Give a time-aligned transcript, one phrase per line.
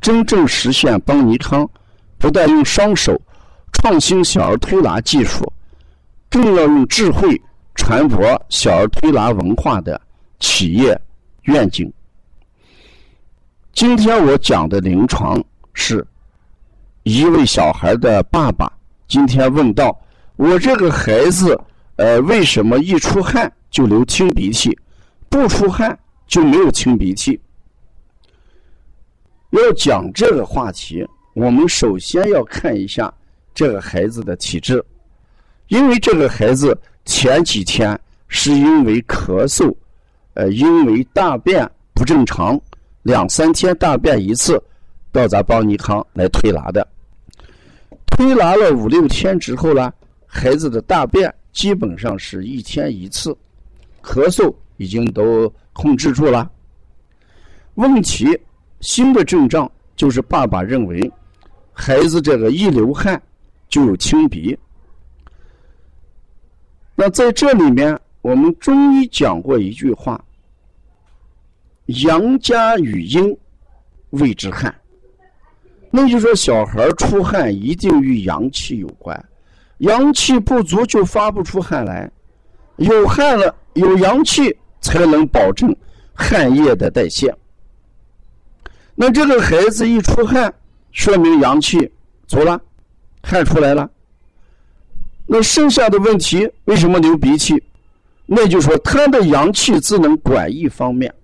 [0.00, 1.68] 真正实现邦尼康
[2.18, 3.20] 不但用双手
[3.72, 5.50] 创新小儿推拿技术，
[6.30, 7.40] 更要用智慧
[7.74, 10.00] 传播小儿推拿文化的
[10.40, 10.98] 企业
[11.42, 11.92] 愿景。
[13.72, 15.42] 今天我讲的临床
[15.74, 16.04] 是
[17.04, 18.72] 一位小孩的爸爸。
[19.06, 19.96] 今天问到
[20.36, 21.58] 我这个孩子，
[21.96, 24.76] 呃，为什么一出汗就流清鼻涕，
[25.28, 27.40] 不出汗就没有清鼻涕？
[29.50, 33.12] 要讲这个话题，我们首先要看一下
[33.54, 34.84] 这个孩子的体质，
[35.68, 39.74] 因为这个孩子前几天是因为咳嗽，
[40.34, 42.60] 呃，因为大便不正常，
[43.02, 44.62] 两三天大便一次，
[45.10, 46.86] 到咱邦尼康来推拿的。
[48.06, 49.90] 推拿了五六天之后呢，
[50.26, 53.34] 孩子的大便基本上是一天一次，
[54.02, 56.50] 咳嗽已经都控制住了。
[57.76, 58.38] 问题。
[58.80, 61.10] 新的症状就是爸爸认为
[61.72, 63.20] 孩子这个一流汗
[63.68, 64.56] 就有清鼻。
[66.94, 70.22] 那在这里面，我们中医讲过一句话
[72.04, 73.36] ：“阳家与阴
[74.10, 74.74] 谓之汗。”
[75.90, 79.24] 那就说小孩出汗一定与阳气有关，
[79.78, 82.10] 阳气不足就发不出汗来，
[82.76, 85.74] 有汗了有阳气才能保证
[86.12, 87.34] 汗液的代谢。
[89.00, 90.52] 那这个孩子一出汗，
[90.90, 91.88] 说明阳气
[92.26, 92.60] 足了，
[93.22, 93.88] 汗出来了。
[95.24, 97.62] 那剩下的问题为什么流鼻涕？
[98.26, 101.14] 那就说他的阳气只能管一方面。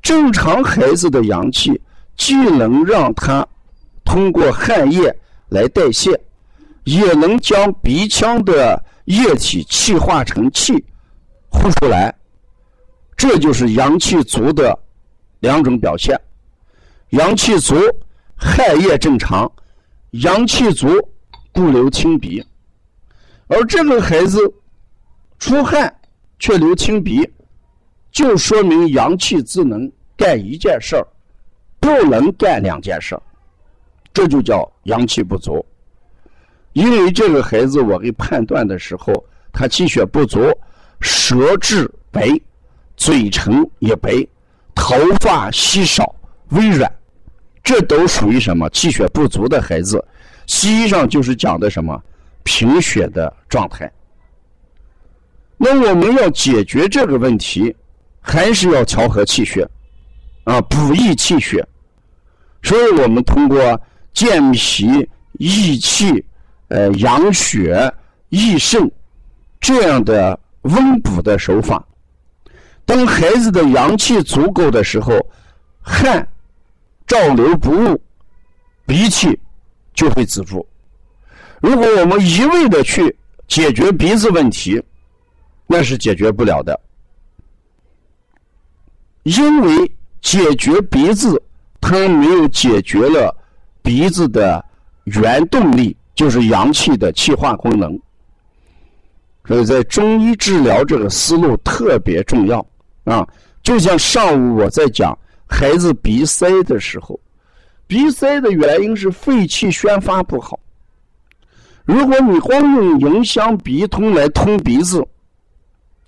[0.00, 1.78] 正常孩子的阳气
[2.16, 3.44] 既能让他
[4.04, 5.12] 通过汗液
[5.48, 6.18] 来代谢，
[6.84, 10.72] 也能将鼻腔的液体气化成气
[11.48, 12.14] 呼出来。
[13.16, 14.78] 这就是阳气足的
[15.40, 16.16] 两种表现。
[17.10, 17.74] 阳气足，
[18.36, 19.50] 汗液正常；
[20.10, 20.88] 阳气足，
[21.52, 22.44] 不流清鼻。
[23.48, 24.38] 而这个孩子
[25.38, 25.92] 出汗
[26.38, 27.28] 却流清鼻，
[28.12, 31.06] 就说明阳气只能干一件事儿，
[31.80, 33.18] 不能干两件事，
[34.12, 35.64] 这就叫阳气不足。
[36.74, 39.12] 因为这个孩子，我给判断的时候，
[39.52, 40.38] 他气血不足，
[41.00, 42.28] 舌质白，
[42.96, 44.12] 嘴唇也白，
[44.76, 46.14] 头发稀少，
[46.50, 46.88] 微软。
[47.70, 48.68] 这都属于什么？
[48.70, 50.04] 气血不足的孩子，
[50.48, 52.02] 西医上就是讲的什么
[52.42, 53.88] 贫血的状态。
[55.56, 57.72] 那我们要解决这个问题，
[58.20, 59.64] 还是要调和气血，
[60.42, 61.64] 啊，补益气血。
[62.64, 63.80] 所以我们通过
[64.12, 66.24] 健脾益气、
[66.66, 67.88] 呃养血
[68.30, 68.90] 益肾
[69.60, 71.86] 这样的温补的手法，
[72.84, 75.24] 当孩子的阳气足够的时候，
[75.80, 76.26] 汗。
[77.10, 78.00] 照流不误，
[78.86, 79.36] 鼻涕
[79.92, 80.64] 就会止住。
[81.60, 83.12] 如果我们一味的去
[83.48, 84.80] 解决鼻子问题，
[85.66, 86.80] 那是解决不了的。
[89.24, 91.42] 因为解决鼻子，
[91.80, 93.36] 它没有解决了
[93.82, 94.64] 鼻子的
[95.02, 98.00] 原动力，就是阳气的气化功能。
[99.46, 102.64] 所以在中医治疗这个思路特别重要
[103.02, 103.26] 啊！
[103.64, 105.18] 就像上午我在讲。
[105.50, 107.18] 孩子鼻塞的时候，
[107.86, 110.58] 鼻塞的原因是肺气宣发不好。
[111.84, 115.04] 如果你光用迎香鼻通来通鼻子，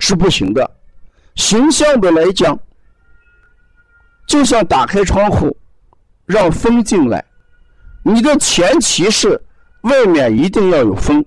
[0.00, 0.68] 是不行的。
[1.36, 2.58] 形象的来讲，
[4.26, 5.56] 就像打开窗户，
[6.26, 7.24] 让风进来。
[8.02, 9.40] 你的前提是
[9.82, 11.24] 外面一定要有风，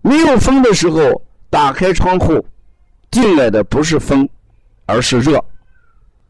[0.00, 1.20] 没有风的时候，
[1.50, 2.46] 打开窗户，
[3.10, 4.28] 进来的不是风，
[4.86, 5.44] 而是热，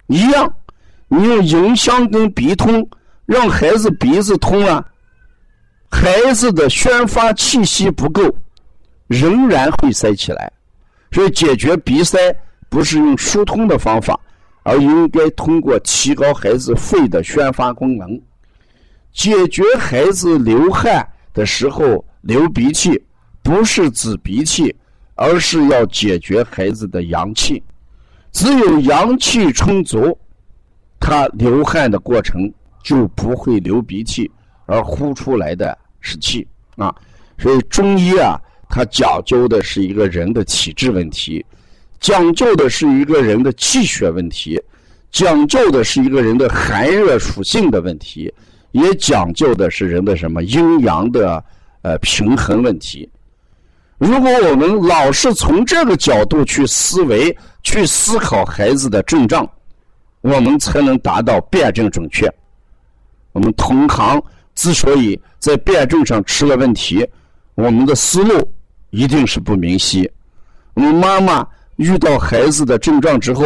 [0.06, 0.50] 一样。
[1.08, 2.88] 你用迎香跟鼻通
[3.25, 4.85] 让孩子鼻子通了，
[5.91, 8.23] 孩子的宣发气息不够，
[9.06, 10.53] 仍然会塞起来。
[11.12, 12.19] 所以解决鼻塞
[12.69, 14.19] 不是用疏通的方法，
[14.64, 18.20] 而应该通过提高孩子肺的宣发功能。
[19.12, 23.00] 解决孩子流汗的时候流鼻涕，
[23.43, 24.75] 不是止鼻涕，
[25.14, 27.62] 而是要解决孩子的阳气。
[28.32, 30.19] 只有阳气充足，
[30.98, 32.52] 他流汗的过程
[32.82, 34.31] 就不会流鼻涕，
[34.66, 36.46] 而呼出来的是气
[36.76, 36.94] 啊。
[37.38, 41.44] 所以中医啊，它讲究的是一个人的体质问题，
[42.00, 44.60] 讲究的是一个人的气血问题，
[45.10, 48.32] 讲究的是一个人的寒热属性的问题，
[48.72, 51.43] 也讲究的是人的什么阴阳的
[51.82, 53.08] 呃平衡问题。
[53.98, 59.48] 如果我们老是从这个角度去思维、去思考孩子的症状，
[60.26, 62.28] 我们才能达到辩证准确。
[63.31, 64.20] 我们同行
[64.56, 67.06] 之所以在辩证上出了问题，
[67.55, 68.34] 我们的思路
[68.90, 70.11] 一定是不明晰。
[70.75, 71.46] 我们妈妈
[71.76, 73.44] 遇到孩子的症状之后，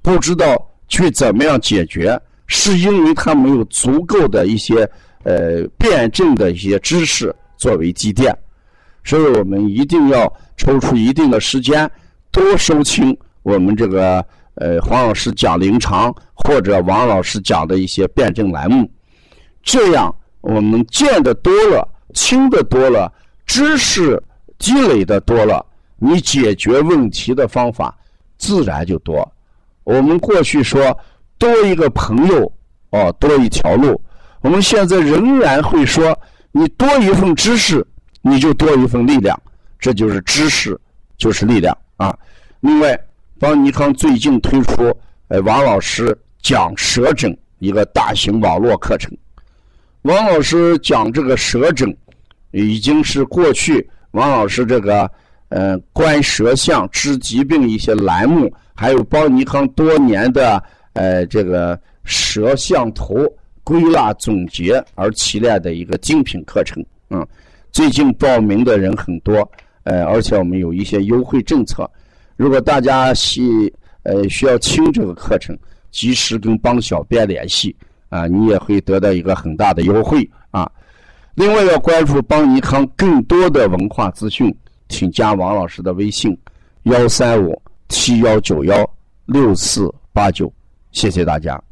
[0.00, 0.56] 不知道
[0.88, 4.88] 去怎么样解决，是因为他没有足够的一些
[5.24, 8.34] 呃辩证的一些知识作为积淀。
[9.04, 11.90] 所以我们一定要抽出一定的时间，
[12.30, 18.90] 多收听我们这个呃黄老师讲临床或者王老师讲的一些辩证栏目，
[19.62, 23.12] 这样我们见的多了，听的多了，
[23.46, 24.22] 知识
[24.58, 25.64] 积累的多了，
[25.96, 27.96] 你解决问题的方法
[28.38, 29.30] 自然就多。
[29.84, 30.96] 我们过去说
[31.38, 32.52] 多一个朋友
[32.90, 34.00] 哦，多一条路，
[34.40, 36.18] 我们现在仍然会说
[36.50, 37.86] 你多一份知识。
[38.24, 39.36] 你就多一份力量，
[39.80, 40.80] 这就是知识，
[41.18, 42.16] 就是力量啊！
[42.60, 42.96] 另外，
[43.42, 44.96] 邦尼康最近推出，
[45.26, 49.12] 呃，王老师讲舌诊一个大型网络课程。
[50.02, 51.92] 王老师讲这个舌诊，
[52.52, 55.10] 已经是过去王老师这个
[55.48, 60.62] 呃观舌象治疾病一些栏目，还有邦尼康多年的
[60.92, 63.28] 呃这个舌象图
[63.64, 66.80] 归纳总结而起来的一个精品课程，
[67.10, 67.26] 嗯。
[67.72, 69.50] 最近报名的人很多，
[69.82, 71.90] 呃，而且我们有一些优惠政策。
[72.42, 73.72] 如果大家需
[74.02, 75.56] 呃需要听这个课程，
[75.92, 77.72] 及时跟帮小编联系
[78.08, 80.68] 啊，你也会得到一个很大的优惠啊。
[81.36, 84.52] 另外要关注邦尼康更多的文化资讯，
[84.88, 86.36] 请加王老师的微信：
[86.82, 88.74] 幺三五七幺九幺
[89.24, 90.52] 六四八九，
[90.90, 91.62] 谢谢大家。